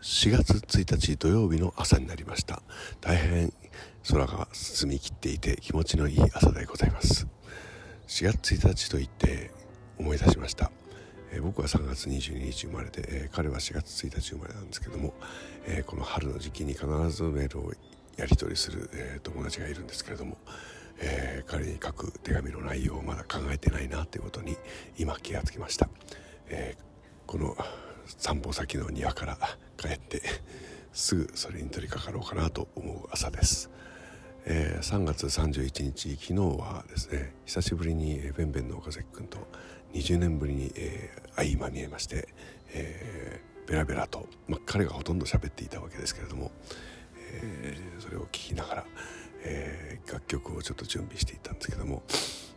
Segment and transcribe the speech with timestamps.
[0.00, 2.62] 4月1日土曜日の朝になりました。
[3.00, 3.52] 大変
[4.08, 7.26] 空が澄み切っていて気持ちのいい朝でございます。
[8.06, 9.50] 4月1日と言って
[9.98, 10.70] 思い出しました、
[11.32, 15.12] えー、僕は3月22日生まれで、えー、彼は4月1日生まれなんですけども、
[15.66, 17.72] えー、この春の時期に必ずメールを
[18.16, 20.38] やり取りする、え友達がいるんですけれども、
[21.00, 24.56] え彼に書く手紙の内容をまだ考えてないなということに
[24.98, 25.88] 今気がつきました、
[26.48, 26.76] え
[27.28, 27.56] この
[28.06, 29.38] 散歩先の庭から
[29.78, 30.20] 帰って
[30.92, 33.70] すぐそれに取り掛かろうかなと思う朝です、
[34.44, 39.38] えー、3月31日昨日はですね久しぶりにベンベンの岡崎君と
[39.94, 42.28] 20年ぶりに、えー、相まみえまして、
[42.74, 46.50] えー、ベラベラと、まあ、彼がほとんど喋っていたわけですけれども、
[47.32, 48.84] えー、それを聞きながら、
[49.44, 52.02] えー、楽曲をちょっと準備していったんですけども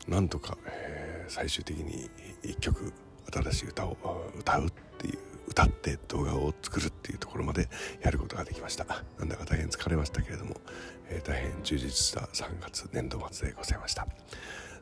[0.07, 2.09] なんとか、えー、最終的に
[2.43, 2.91] 1曲
[3.31, 3.97] 新しい歌を
[4.39, 7.67] 歌うっていう歌って動画を作るっていうところまで
[8.01, 8.85] やることができました。
[9.19, 10.55] なんだか大変疲れましたけれども、
[11.09, 14.07] えー、大変充実した3月年度末でございました。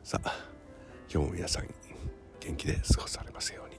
[0.04, 0.32] さあ
[1.12, 1.64] 今日も皆さん
[2.38, 3.69] 元気で過ごされますように。